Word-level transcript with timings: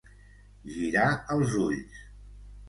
Girar 0.77 1.05
els 1.35 1.53
ulls. 1.67 2.01